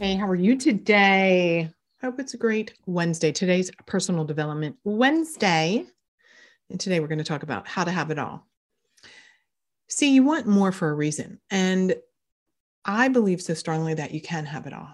[0.00, 1.70] Hey, how are you today?
[2.00, 3.30] Hope it's a great Wednesday.
[3.30, 5.86] Today's personal development Wednesday.
[6.68, 8.44] And today we're going to talk about how to have it all.
[9.86, 11.38] See, you want more for a reason.
[11.48, 11.94] And
[12.84, 14.88] I believe so strongly that you can have it all.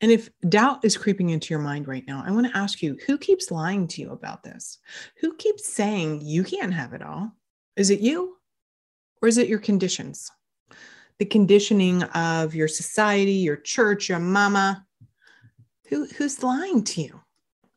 [0.00, 2.96] And if doubt is creeping into your mind right now, I want to ask you
[3.08, 4.78] who keeps lying to you about this?
[5.20, 7.32] Who keeps saying you can't have it all?
[7.74, 8.36] Is it you
[9.20, 10.30] or is it your conditions?
[11.18, 14.84] The conditioning of your society, your church, your mama.
[15.88, 17.20] Who, who's lying to you?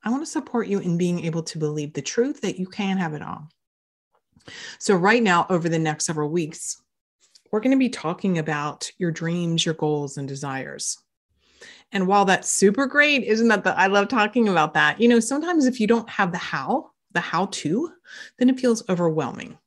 [0.04, 2.98] I want to support you in being able to believe the truth that you can
[2.98, 3.48] have it all.
[4.79, 6.82] So, right now, over the next several weeks,
[7.51, 10.98] we're going to be talking about your dreams, your goals, and desires.
[11.91, 14.99] And while that's super great, isn't that the, I love talking about that?
[14.99, 17.91] You know, sometimes if you don't have the how, the how to,
[18.40, 19.57] then it feels overwhelming.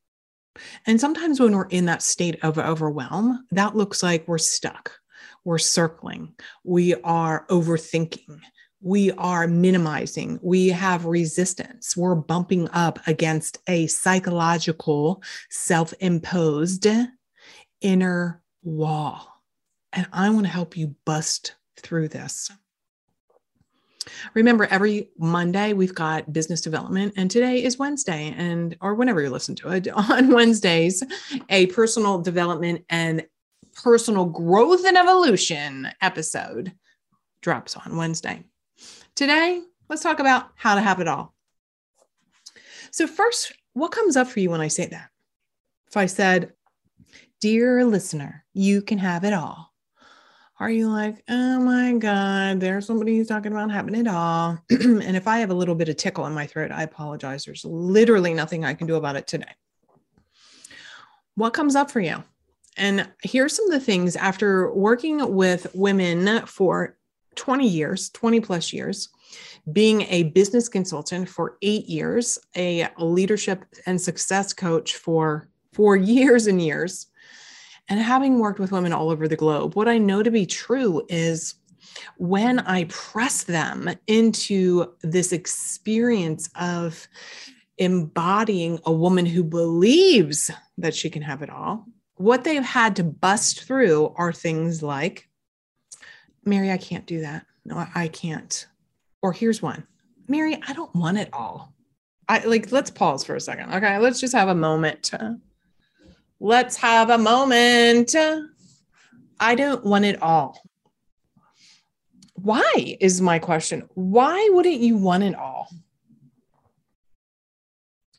[0.86, 4.92] And sometimes when we're in that state of overwhelm, that looks like we're stuck,
[5.44, 8.40] we're circling, we are overthinking,
[8.80, 16.86] we are minimizing, we have resistance, we're bumping up against a psychological, self imposed
[17.80, 19.42] inner wall.
[19.92, 22.50] And I want to help you bust through this.
[24.34, 29.30] Remember, every Monday we've got business development, and today is Wednesday, and or whenever you
[29.30, 31.02] listen to it on Wednesdays,
[31.48, 33.26] a personal development and
[33.82, 36.72] personal growth and evolution episode
[37.40, 38.44] drops on Wednesday.
[39.14, 41.34] Today, let's talk about how to have it all.
[42.90, 45.10] So, first, what comes up for you when I say that?
[45.88, 46.52] If I said,
[47.40, 49.73] Dear listener, you can have it all
[50.60, 54.58] are you like, oh my God, there's somebody who's talking about having it all?
[54.70, 57.44] and if I have a little bit of tickle in my throat, I apologize.
[57.44, 59.50] There's literally nothing I can do about it today.
[61.34, 62.22] What comes up for you?
[62.76, 66.96] And here's some of the things after working with women for
[67.34, 69.08] 20 years, 20 plus years,
[69.72, 76.46] being a business consultant for eight years, a leadership and success coach for four years
[76.46, 77.08] and years
[77.88, 81.04] and having worked with women all over the globe, what I know to be true
[81.08, 81.54] is
[82.16, 87.06] when I press them into this experience of
[87.78, 91.86] embodying a woman who believes that she can have it all,
[92.16, 95.28] what they've had to bust through are things like,
[96.44, 97.46] Mary, I can't do that.
[97.64, 98.66] No, I can't.
[99.22, 99.86] Or here's one
[100.28, 101.74] Mary, I don't want it all.
[102.28, 103.74] I like, let's pause for a second.
[103.74, 103.98] Okay.
[103.98, 105.10] Let's just have a moment.
[106.44, 108.14] Let's have a moment.
[109.40, 110.60] I don't want it all.
[112.34, 113.88] Why is my question?
[113.94, 115.70] Why wouldn't you want it all?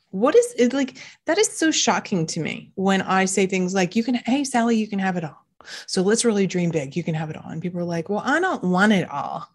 [0.09, 0.97] What is it like?
[1.27, 4.75] That is so shocking to me when I say things like, you can, hey, Sally,
[4.75, 5.45] you can have it all.
[5.85, 6.95] So let's really dream big.
[6.95, 7.51] You can have it all.
[7.51, 9.47] And people are like, well, I don't want it all.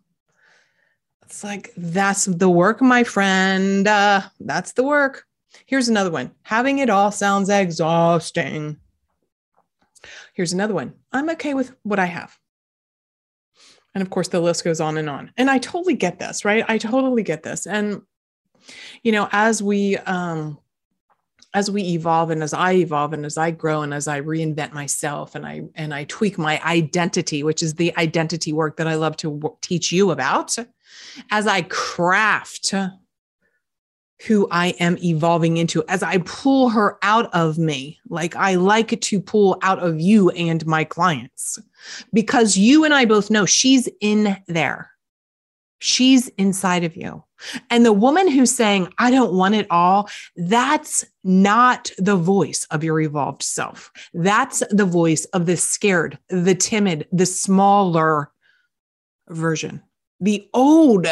[1.25, 3.89] It's like, that's the work, my friend.
[3.89, 5.27] Uh, that's the work.
[5.67, 8.79] Here's another one having it all sounds exhausting.
[10.35, 12.37] Here's another one I'm okay with what I have.
[13.95, 15.33] And of course, the list goes on and on.
[15.37, 16.65] And I totally get this, right?
[16.69, 17.67] I totally get this.
[17.67, 18.03] And,
[19.03, 20.59] you know, as we, um,
[21.53, 24.73] as we evolve and as I evolve and as I grow and as I reinvent
[24.73, 28.95] myself and I and I tweak my identity, which is the identity work that I
[28.95, 30.57] love to teach you about,
[31.33, 32.73] as I craft
[34.27, 39.01] who I am evolving into as I pull her out of me, like I like
[39.01, 41.59] to pull out of you and my clients,
[42.13, 44.91] because you and I both know she's in there.
[45.79, 47.25] She's inside of you.
[47.71, 52.85] And the woman who's saying, I don't want it all, that's not the voice of
[52.85, 53.91] your evolved self.
[54.13, 58.31] That's the voice of the scared, the timid, the smaller
[59.31, 59.83] version,
[60.21, 61.07] the old,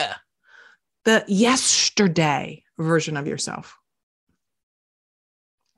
[1.07, 3.77] the yesterday version of yourself.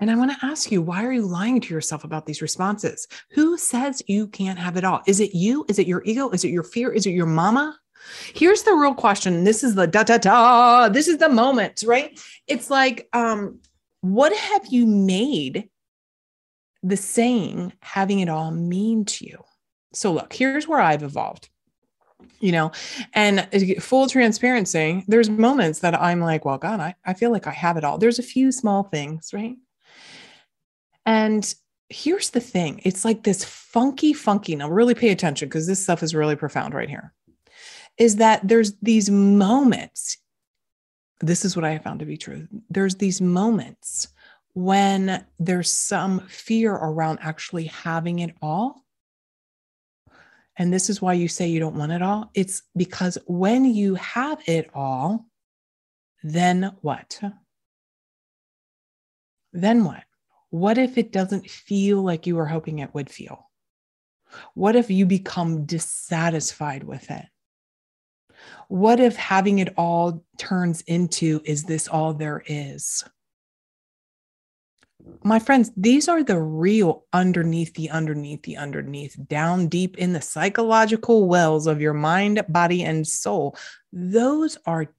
[0.00, 3.06] And I want to ask you, why are you lying to yourself about these responses?
[3.32, 5.02] Who says you can't have it all?
[5.06, 5.66] Is it you?
[5.68, 6.30] Is it your ego?
[6.30, 6.90] Is it your fear?
[6.90, 7.78] Is it your mama?
[8.32, 9.44] Here's the real question.
[9.44, 10.88] This is the da da da.
[10.88, 12.18] This is the moment, right?
[12.46, 13.60] It's like, um,
[14.00, 15.68] what have you made
[16.82, 19.44] the saying having it all mean to you?
[19.92, 21.49] So, look, here's where I've evolved.
[22.40, 22.72] You know?
[23.14, 27.46] And uh, full transparency there's moments that i'm like well god I, I feel like
[27.46, 27.98] i have it all.
[27.98, 29.56] There's a few small things right?
[31.06, 31.54] And
[31.90, 36.02] here's the thing it's like this funky funky now really pay attention because this stuff
[36.02, 37.12] is really profound right here
[37.98, 40.16] is that there's these moments
[41.20, 44.08] this is what i have found to be true there's these moments
[44.54, 48.84] when there's some fear around actually having it all
[50.60, 52.30] and this is why you say you don't want it all.
[52.34, 55.24] It's because when you have it all,
[56.22, 57.18] then what?
[59.54, 60.02] Then what?
[60.50, 63.48] What if it doesn't feel like you were hoping it would feel?
[64.52, 67.24] What if you become dissatisfied with it?
[68.68, 73.02] What if having it all turns into, is this all there is?
[75.22, 80.20] My friends, these are the real underneath the underneath the underneath, down deep in the
[80.20, 83.56] psychological wells of your mind, body, and soul.
[83.92, 84.92] Those are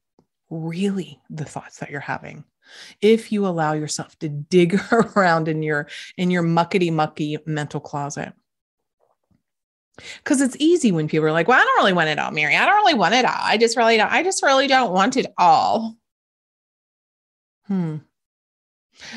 [0.50, 2.44] really the thoughts that you're having.
[3.00, 8.32] If you allow yourself to dig around in your in your muckety mucky mental closet.
[10.18, 12.56] Because it's easy when people are like, well, I don't really want it all, Mary.
[12.56, 13.36] I don't really want it all.
[13.36, 15.96] I just really don't, I just really don't want it all.
[17.66, 17.98] Hmm.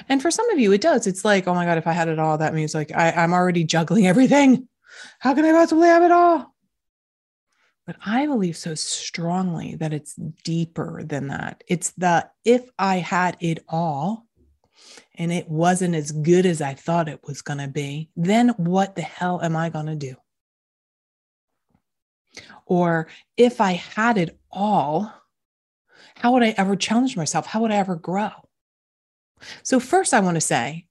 [0.10, 1.08] And for some of you, it does.
[1.08, 3.34] It's like, oh my God, if I had it all, that means like I, I'm
[3.34, 4.68] already juggling everything.
[5.20, 6.54] How can I possibly have it all?
[7.86, 11.64] But I believe so strongly that it's deeper than that.
[11.68, 14.26] It's the if I had it all
[15.16, 18.96] and it wasn't as good as I thought it was going to be, then what
[18.96, 20.16] the hell am I going to do?
[22.66, 23.08] Or
[23.38, 25.14] if I had it all,
[26.16, 27.46] how would I ever challenge myself?
[27.46, 28.32] How would I ever grow?
[29.64, 30.88] So, first, I want to say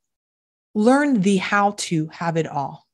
[0.74, 2.86] learn the how to have it all.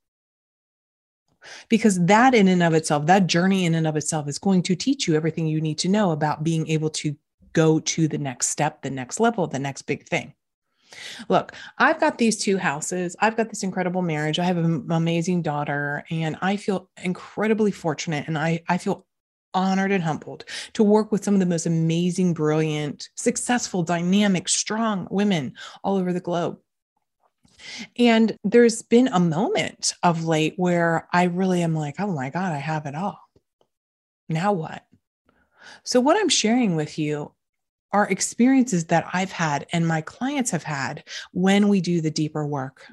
[1.71, 4.77] Because that, in and of itself, that journey in and of itself is going to
[4.77, 7.17] teach you everything you need to know about being able to
[7.55, 10.35] go to the next step, the next level, the next big thing.
[11.29, 13.17] Look, I've got these two houses.
[13.21, 14.39] I've got this incredible marriage.
[14.39, 18.27] I have an amazing daughter, and I feel incredibly fortunate.
[18.27, 19.07] And I, I feel
[19.55, 20.45] honored and humbled
[20.75, 26.13] to work with some of the most amazing, brilliant, successful, dynamic, strong women all over
[26.13, 26.59] the globe.
[27.99, 32.53] And there's been a moment of late where I really am like, oh my God,
[32.53, 33.21] I have it all.
[34.29, 34.85] Now what?
[35.83, 37.33] So, what I'm sharing with you
[37.93, 42.47] are experiences that I've had and my clients have had when we do the deeper
[42.47, 42.87] work.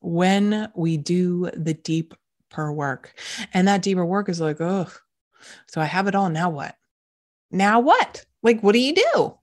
[0.00, 2.16] When we do the deeper
[2.56, 3.18] work.
[3.52, 4.88] And that deeper work is like, oh,
[5.66, 6.30] so I have it all.
[6.30, 6.74] Now what?
[7.50, 8.24] Now what?
[8.42, 9.34] Like, what do you do?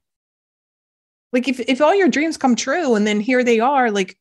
[1.33, 4.17] Like, if, if all your dreams come true and then here they are, like,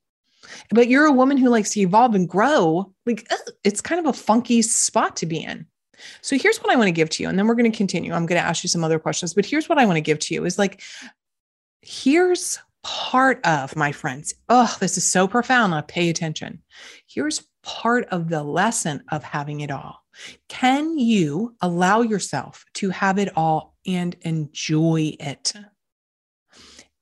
[0.71, 3.29] but you're a woman who likes to evolve and grow, like,
[3.63, 5.67] it's kind of a funky spot to be in.
[6.23, 7.29] So here's what I want to give to you.
[7.29, 8.13] And then we're going to continue.
[8.13, 10.19] I'm going to ask you some other questions, but here's what I want to give
[10.21, 10.83] to you is like,
[11.83, 14.35] here's part of my friends.
[14.49, 15.71] Oh, this is so profound.
[15.71, 16.63] Now pay attention.
[17.07, 20.04] Here's part of the lesson of having it all.
[20.49, 25.53] Can you allow yourself to have it all and enjoy it?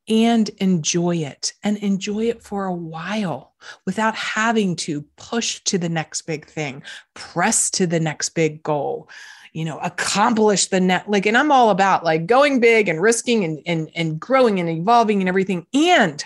[0.08, 3.54] And enjoy it and enjoy it for a while
[3.86, 6.82] without having to push to the next big thing,
[7.14, 9.08] press to the next big goal,
[9.52, 11.08] you know, accomplish the net.
[11.08, 14.68] Like, and I'm all about like going big and risking and, and, and growing and
[14.68, 15.66] evolving and everything.
[15.72, 16.22] And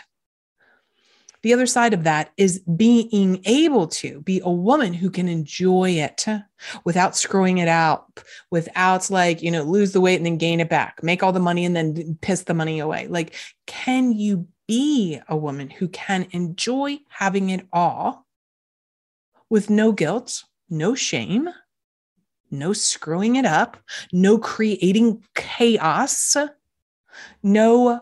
[1.42, 5.90] the other side of that is being able to be a woman who can enjoy
[5.90, 6.26] it
[6.84, 10.68] without screwing it out, without like, you know, lose the weight and then gain it
[10.68, 13.06] back, make all the money and then piss the money away.
[13.06, 13.34] Like,
[13.66, 18.26] can you be a woman who can enjoy having it all
[19.48, 21.48] with no guilt, no shame,
[22.50, 23.76] no screwing it up,
[24.12, 26.36] no creating chaos,
[27.42, 28.00] no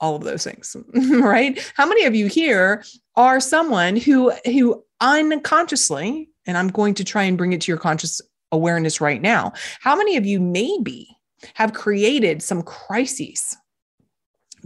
[0.00, 0.76] all of those things
[1.10, 1.72] right?
[1.74, 2.84] How many of you here
[3.14, 7.78] are someone who who unconsciously and i'm going to try and bring it to your
[7.78, 11.16] conscious awareness right now how many of you maybe
[11.54, 13.56] have created some crises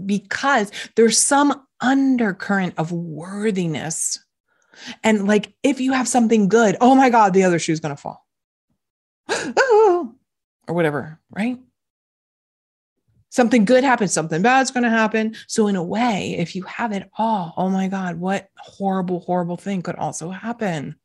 [0.06, 4.18] because there's some undercurrent of worthiness?
[5.02, 8.00] And like if you have something good oh my god the other shoe's going to
[8.00, 8.26] fall.
[10.68, 11.58] Or whatever right
[13.30, 15.34] something good happens, something bad's going to happen.
[15.46, 19.56] So, in a way, if you have it all, oh my God, what horrible, horrible
[19.56, 20.96] thing could also happen?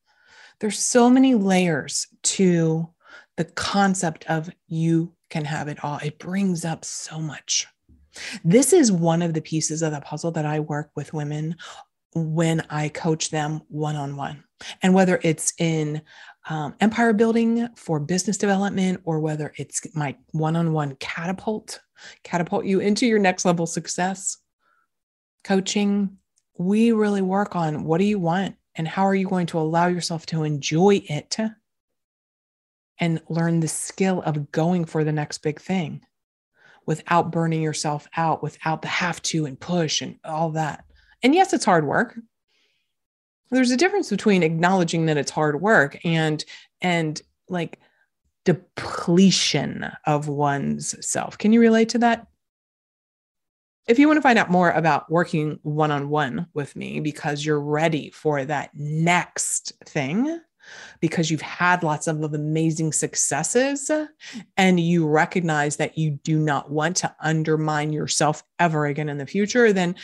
[0.59, 2.89] There's so many layers to
[3.37, 5.99] the concept of you can have it all.
[6.03, 7.67] It brings up so much.
[8.43, 11.57] This is one of the pieces of the puzzle that I work with women
[12.13, 14.44] when I coach them one on one.
[14.81, 16.01] And whether it's in
[16.49, 21.79] um, empire building for business development or whether it's my one on one catapult,
[22.23, 24.37] catapult you into your next level success
[25.43, 26.17] coaching,
[26.57, 29.87] we really work on what do you want and how are you going to allow
[29.87, 31.37] yourself to enjoy it
[32.99, 36.01] and learn the skill of going for the next big thing
[36.85, 40.85] without burning yourself out, without the have to and push and all that.
[41.23, 42.17] And yes, it's hard work.
[43.51, 46.43] There's a difference between acknowledging that it's hard work and
[46.81, 47.79] and like
[48.43, 51.37] depletion of one's self.
[51.37, 52.27] Can you relate to that?
[53.87, 57.45] If you want to find out more about working one on one with me because
[57.45, 60.39] you're ready for that next thing,
[60.99, 63.91] because you've had lots of amazing successes
[64.57, 69.27] and you recognize that you do not want to undermine yourself ever again in the
[69.27, 69.95] future, then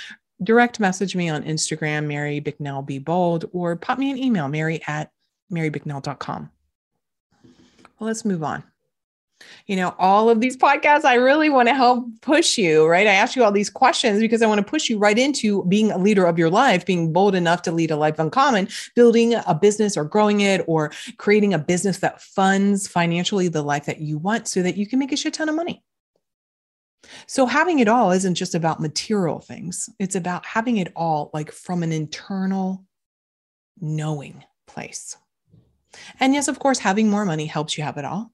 [0.44, 4.82] direct message me on Instagram, Mary Bicknell Be Bold, or pop me an email, mary
[4.88, 5.12] at
[5.52, 6.50] marybicknell.com.
[8.00, 8.64] Well, let's move on
[9.68, 13.08] you know, all of these podcasts, I really want to help push you, right?
[13.08, 15.92] I ask you all these questions because I want to push you right into being
[15.92, 19.56] a leader of your life, being bold enough to lead a life uncommon, building a
[19.56, 24.18] business or growing it or creating a business that funds financially the life that you
[24.18, 25.84] want so that you can make a shit ton of money.
[27.28, 31.52] So, having it all isn't just about material things, it's about having it all like
[31.52, 32.86] from an internal
[33.80, 35.18] knowing place.
[36.20, 38.32] And yes, of course, having more money helps you have it all.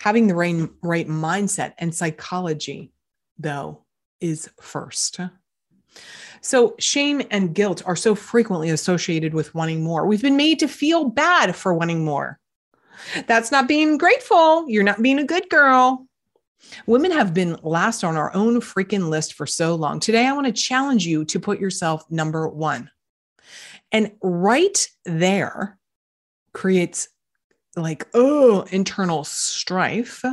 [0.00, 2.92] Having the right, right mindset and psychology,
[3.38, 3.84] though,
[4.20, 5.20] is first.
[6.40, 10.06] So, shame and guilt are so frequently associated with wanting more.
[10.06, 12.38] We've been made to feel bad for wanting more.
[13.26, 14.68] That's not being grateful.
[14.68, 16.07] You're not being a good girl.
[16.86, 20.00] Women have been last on our own freaking list for so long.
[20.00, 22.90] Today, I want to challenge you to put yourself number one.
[23.92, 25.78] And right there
[26.52, 27.08] creates
[27.76, 30.24] like, oh, internal strife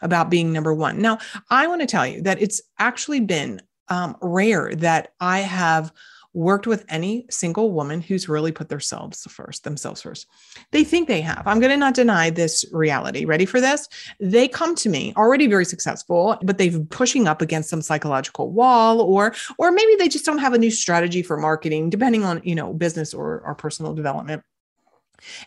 [0.00, 1.00] about being number one.
[1.00, 1.18] Now,
[1.50, 5.92] I want to tell you that it's actually been um, rare that I have
[6.34, 10.26] worked with any single woman who's really put themselves first, themselves first.
[10.72, 11.46] They think they have.
[11.46, 13.24] I'm going to not deny this reality.
[13.24, 13.88] Ready for this?
[14.20, 19.00] They come to me already very successful, but they've pushing up against some psychological wall
[19.00, 22.54] or or maybe they just don't have a new strategy for marketing depending on, you
[22.54, 24.42] know, business or, or personal development.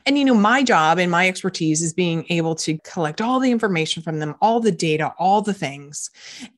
[0.05, 3.51] And, you know, my job and my expertise is being able to collect all the
[3.51, 6.09] information from them, all the data, all the things,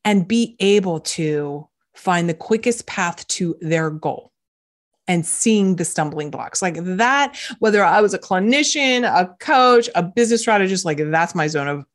[0.05, 4.31] and be able to find the quickest path to their goal
[5.07, 7.37] and seeing the stumbling blocks like that.
[7.59, 11.85] Whether I was a clinician, a coach, a business strategist, like that's my zone of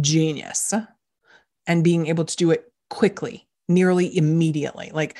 [0.00, 0.74] genius
[1.66, 5.16] and being able to do it quickly, nearly immediately, like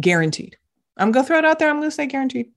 [0.00, 0.56] guaranteed.
[0.96, 1.70] I'm going to throw it out there.
[1.70, 2.50] I'm going to say guaranteed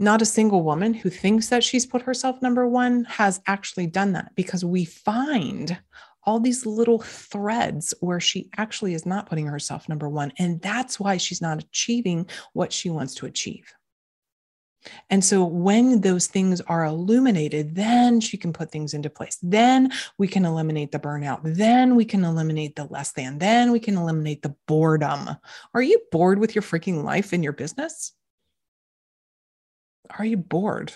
[0.00, 4.12] not a single woman who thinks that she's put herself number one has actually done
[4.14, 5.78] that because we find
[6.24, 10.32] all these little threads where she actually is not putting herself number one.
[10.38, 13.72] And that's why she's not achieving what she wants to achieve.
[15.10, 19.38] And so when those things are illuminated, then she can put things into place.
[19.42, 21.40] Then we can eliminate the burnout.
[21.42, 23.38] Then we can eliminate the less than.
[23.38, 25.36] Then we can eliminate the boredom.
[25.74, 28.12] Are you bored with your freaking life and your business?
[30.18, 30.92] Are you bored?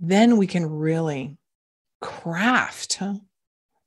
[0.00, 1.38] Then we can really
[2.00, 3.00] craft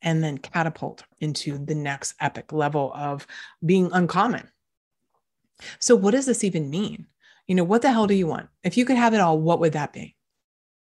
[0.03, 3.25] and then catapult into the next epic level of
[3.65, 4.49] being uncommon.
[5.79, 7.07] So, what does this even mean?
[7.47, 8.49] You know, what the hell do you want?
[8.63, 10.15] If you could have it all, what would that be?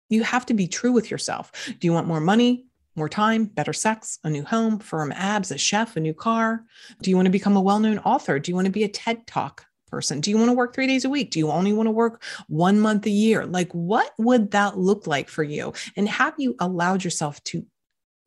[0.10, 1.52] You have to be true with yourself.
[1.80, 2.66] Do you want more money,
[2.96, 6.64] more time, better sex, a new home, firm abs, a chef, a new car?
[7.02, 8.40] Do you want to become a well known author?
[8.40, 10.22] Do you want to be a TED Talk person?
[10.22, 11.32] Do you want to work three days a week?
[11.32, 13.46] Do you only want to work one month a year?
[13.46, 15.74] Like, what would that look like for you?
[15.96, 17.66] And have you allowed yourself to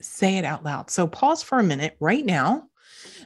[0.00, 0.90] say it out loud?
[0.90, 2.64] So, pause for a minute right now.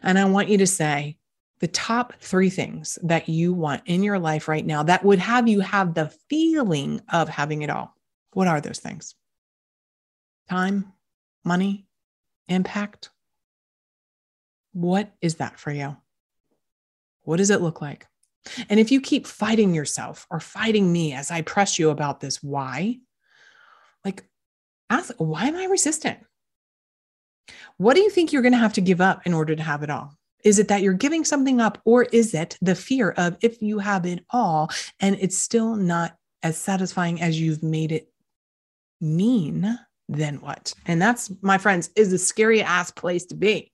[0.02, 1.16] And I want you to say
[1.60, 5.46] the top three things that you want in your life right now that would have
[5.46, 7.94] you have the feeling of having it all.
[8.32, 9.14] What are those things?
[10.48, 10.92] Time,
[11.44, 11.86] money,
[12.48, 13.10] impact.
[14.72, 15.96] What is that for you?
[17.22, 18.06] What does it look like?
[18.68, 22.42] And if you keep fighting yourself or fighting me as I press you about this
[22.42, 22.98] why,
[24.04, 24.24] like
[24.88, 26.18] ask, why am I resistant?
[27.76, 29.82] What do you think you're going to have to give up in order to have
[29.82, 30.14] it all?
[30.44, 33.78] Is it that you're giving something up, or is it the fear of if you
[33.78, 34.70] have it all
[35.00, 38.10] and it's still not as satisfying as you've made it
[39.00, 39.78] mean,
[40.08, 40.74] then what?
[40.86, 43.70] And that's, my friends, is a scary ass place to be.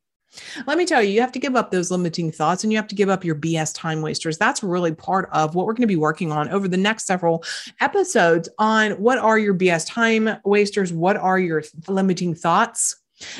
[0.66, 2.88] Let me tell you, you have to give up those limiting thoughts and you have
[2.88, 4.36] to give up your BS time wasters.
[4.36, 7.44] That's really part of what we're going to be working on over the next several
[7.80, 10.92] episodes on what are your BS time wasters?
[10.92, 12.96] What are your limiting thoughts?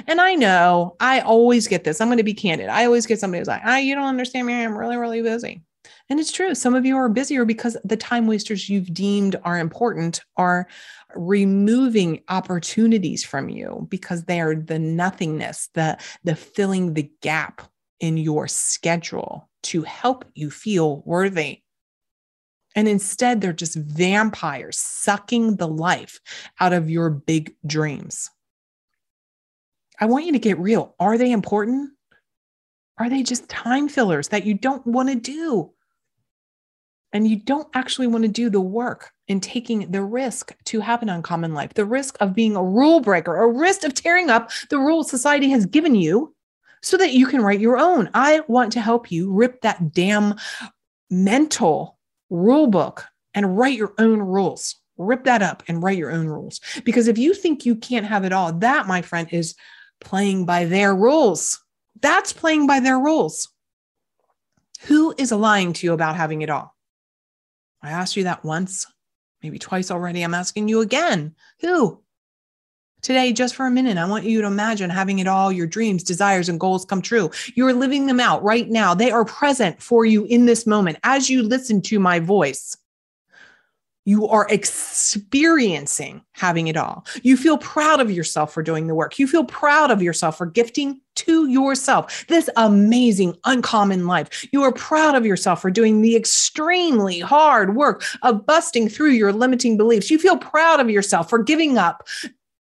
[0.07, 2.01] And I know I always get this.
[2.01, 2.69] I'm going to be candid.
[2.69, 4.55] I always get somebody who's like, ah, you don't understand me.
[4.55, 5.63] I'm really, really busy.
[6.09, 6.55] And it's true.
[6.55, 10.67] Some of you are busier because the time wasters you've deemed are important are
[11.15, 17.63] removing opportunities from you because they are the nothingness, the, the filling the gap
[18.01, 21.63] in your schedule to help you feel worthy.
[22.75, 26.21] And instead, they're just vampires sucking the life
[26.61, 28.31] out of your big dreams.
[29.99, 30.95] I want you to get real.
[31.01, 31.91] Are they important?
[32.99, 35.73] Are they just time fillers that you don't want to do?
[37.17, 41.01] and you don't actually want to do the work in taking the risk to have
[41.03, 44.51] an uncommon life, the risk of being a rule breaker, a risk of tearing up
[44.69, 46.35] the rules society has given you
[46.83, 48.11] so that you can write your own.
[48.13, 50.35] I want to help you rip that damn
[51.11, 51.99] mental
[52.29, 54.77] rule book and write your own rules.
[54.99, 56.61] Rip that up and write your own rules.
[56.85, 59.55] Because if you think you can't have it all, that, my friend, is
[60.01, 61.63] playing by their rules.
[62.01, 63.49] That's playing by their rules.
[64.83, 66.75] Who is lying to you about having it all?
[67.83, 68.87] I asked you that once,
[69.43, 70.23] maybe twice already.
[70.23, 71.35] I'm asking you again.
[71.61, 72.03] Who?
[73.03, 76.03] Today, just for a minute, I want you to imagine having it all your dreams,
[76.03, 77.31] desires, and goals come true.
[77.55, 78.95] You're living them out right now.
[78.95, 82.77] They are present for you in this moment as you listen to my voice
[84.07, 87.05] you are experiencing having it all.
[87.23, 89.19] You feel proud of yourself for doing the work.
[89.19, 94.47] You feel proud of yourself for gifting to yourself this amazing, uncommon life.
[94.53, 99.33] You are proud of yourself for doing the extremely hard work of busting through your
[99.33, 100.11] limiting beliefs.
[100.11, 102.07] You feel proud of yourself for giving up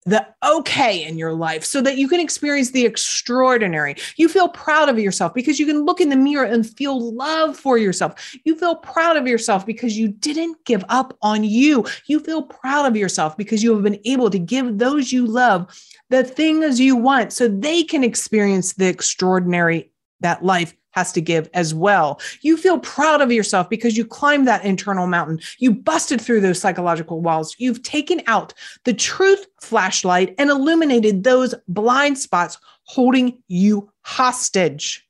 [0.05, 3.95] the okay in your life so that you can experience the extraordinary.
[4.17, 7.57] You feel proud of yourself because you can look in the mirror and feel love
[7.57, 8.35] for yourself.
[8.45, 11.87] You feel proud of yourself because you didn't give up on you.
[12.07, 15.73] You feel proud of yourself because you have been able to give those you love
[16.11, 21.49] the things you want so they can experience the extraordinary that life has to give
[21.55, 22.21] as well.
[22.41, 25.41] You feel proud of yourself because you climbed that internal mountain.
[25.59, 27.57] You busted through those psychological walls.
[27.59, 35.07] You've taken out the truth flashlight and illuminated those blind spots holding you hostage.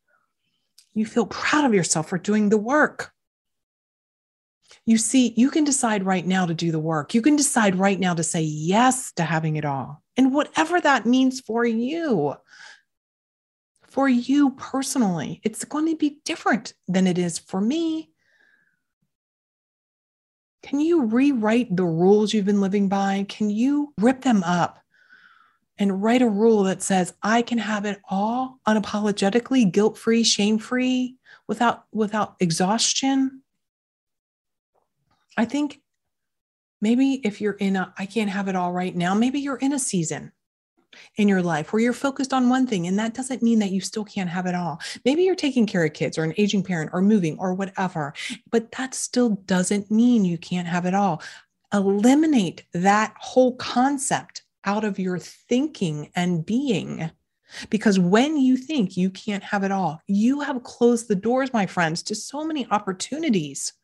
[0.95, 3.13] You feel proud of yourself for doing the work.
[4.85, 7.15] You see, you can decide right now to do the work.
[7.15, 11.07] You can decide right now to say yes to having it all and whatever that
[11.07, 12.35] means for you
[13.93, 15.43] for you personally.
[15.45, 18.11] It's going to be different than it is for me.
[20.63, 23.27] Can you rewrite the rules you've been living by?
[23.29, 24.79] Can you rip them up
[25.77, 31.85] and write a rule that says I can have it all unapologetically, guilt-free, shame-free, without
[31.93, 33.43] without exhaustion?
[35.37, 35.83] I think
[36.81, 39.75] maybe if you're in a I can't have it all right now, maybe you're in
[39.75, 40.33] a season
[41.17, 43.81] in your life where you're focused on one thing and that doesn't mean that you
[43.81, 44.81] still can't have it all.
[45.05, 48.15] Maybe you're taking care of kids or an aging parent or moving or whatever,
[48.51, 51.23] but that still doesn't mean you can't have it all.
[51.73, 57.11] Eliminate that whole concept out of your thinking and being.
[57.69, 61.67] Because when you think you can't have it all, you have closed the doors, my
[61.67, 63.75] friends, to so many opportunities.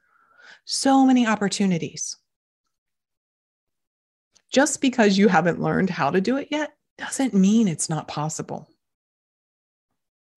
[0.64, 2.16] So many opportunities.
[4.50, 8.68] Just because you haven't learned how to do it yet doesn't mean it's not possible.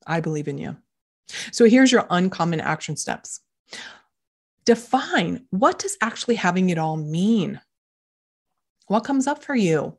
[0.06, 0.78] I believe in you.
[1.52, 3.41] So here's your uncommon action steps.
[4.65, 7.60] Define what does actually having it all mean?
[8.88, 9.97] What comes up for you?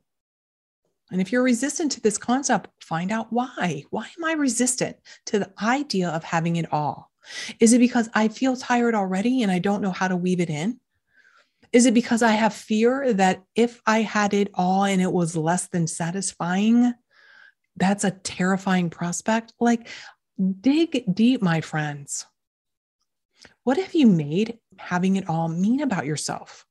[1.11, 3.85] And if you're resistant to this concept, find out why.
[3.91, 4.97] Why am I resistant
[5.27, 7.11] to the idea of having it all?
[7.61, 10.51] Is it because I feel tired already and I don't know how to weave it
[10.51, 10.81] in?
[11.73, 15.37] Is it because I have fear that if I had it all and it was
[15.37, 16.93] less than satisfying,
[17.77, 19.55] that's a terrifying prospect?
[19.59, 19.89] Like,
[20.61, 22.27] dig deep, my friends.
[23.65, 26.67] What have you made having it all mean about yourself?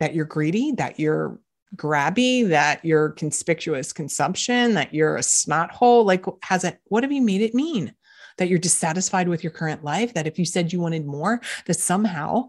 [0.00, 1.38] That you're greedy, that you're
[1.76, 6.04] grabby, that you're conspicuous consumption, that you're a snot hole?
[6.04, 7.94] Like, has it, what have you made it mean?
[8.38, 11.74] That you're dissatisfied with your current life, that if you said you wanted more, that
[11.74, 12.48] somehow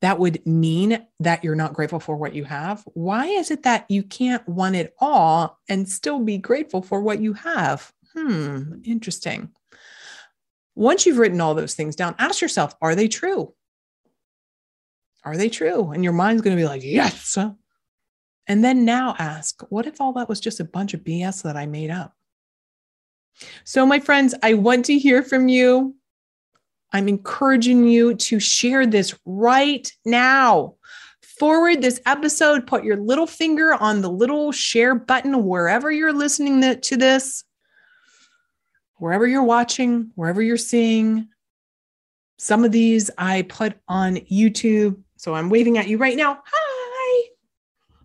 [0.00, 2.82] that would mean that you're not grateful for what you have.
[2.94, 7.20] Why is it that you can't want it all and still be grateful for what
[7.20, 7.92] you have?
[8.14, 9.50] Hmm, interesting.
[10.74, 13.54] Once you've written all those things down, ask yourself, are they true?
[15.22, 15.90] Are they true?
[15.90, 17.36] And your mind's going to be like, yes.
[18.46, 21.56] And then now ask, what if all that was just a bunch of BS that
[21.56, 22.16] I made up?
[23.64, 25.94] So, my friends, I want to hear from you.
[26.92, 30.74] I'm encouraging you to share this right now.
[31.38, 36.80] Forward this episode, put your little finger on the little share button wherever you're listening
[36.80, 37.44] to this,
[38.96, 41.28] wherever you're watching, wherever you're seeing.
[42.38, 45.00] Some of these I put on YouTube.
[45.16, 46.42] So I'm waving at you right now.
[46.44, 47.28] Hi.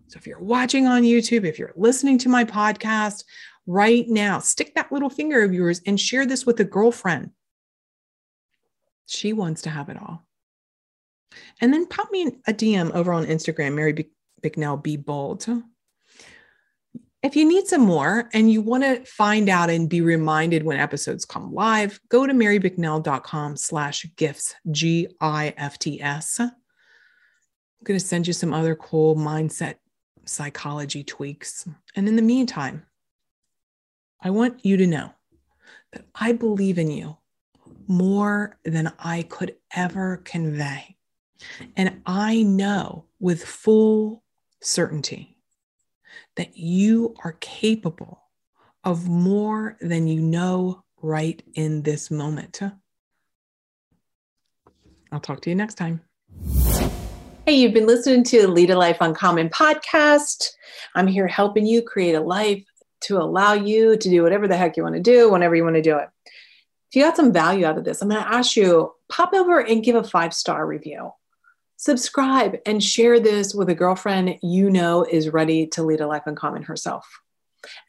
[0.08, 3.24] So if you're watching on YouTube, if you're listening to my podcast
[3.66, 7.30] right now, stick that little finger of yours and share this with a girlfriend
[9.06, 10.26] she wants to have it all.
[11.60, 14.08] And then pop me a DM over on Instagram, Mary
[14.42, 15.46] Bicknell Be Bold.
[17.22, 20.78] If you need some more and you want to find out and be reminded when
[20.78, 26.40] episodes come live, go to marybicknell.com slash gifts, G-I-F-T-S.
[26.40, 26.52] I'm
[27.82, 29.76] going to send you some other cool mindset
[30.24, 31.68] psychology tweaks.
[31.96, 32.84] And in the meantime,
[34.20, 35.12] I want you to know
[35.92, 37.16] that I believe in you
[37.88, 40.96] more than I could ever convey.
[41.76, 44.22] And I know with full
[44.60, 45.36] certainty
[46.36, 48.22] that you are capable
[48.84, 52.60] of more than you know right in this moment.
[55.12, 56.02] I'll talk to you next time.
[57.46, 60.50] Hey, you've been listening to Lead a Life Uncommon podcast.
[60.94, 62.64] I'm here helping you create a life
[63.02, 65.76] to allow you to do whatever the heck you want to do whenever you want
[65.76, 66.08] to do it
[66.96, 69.84] you got some value out of this, I'm going to ask you pop over and
[69.84, 71.12] give a five star review.
[71.76, 76.22] Subscribe and share this with a girlfriend you know is ready to lead a life
[76.26, 77.06] uncommon herself.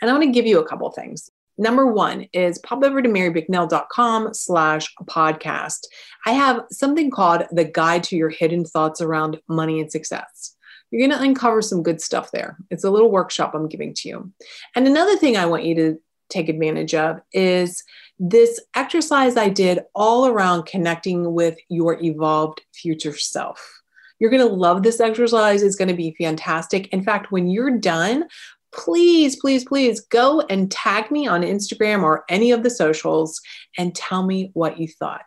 [0.01, 1.31] And I want to give you a couple things.
[1.57, 5.87] Number one is pop over to marybicknell.com slash podcast.
[6.25, 10.55] I have something called the guide to your hidden thoughts around money and success.
[10.91, 12.57] You're going to uncover some good stuff there.
[12.69, 14.33] It's a little workshop I'm giving to you.
[14.75, 15.97] And another thing I want you to
[16.29, 17.83] take advantage of is
[18.19, 23.81] this exercise I did all around connecting with your evolved future self.
[24.19, 25.61] You're going to love this exercise.
[25.61, 26.87] It's going to be fantastic.
[26.87, 28.25] In fact, when you're done,
[28.73, 33.39] please, please, please go and tag me on Instagram or any of the socials
[33.77, 35.21] and tell me what you thought.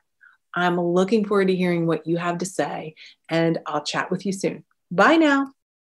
[0.54, 2.96] I'm looking forward to hearing what you have to say,
[3.28, 4.64] and I'll chat with you soon.
[4.90, 5.52] Bye now.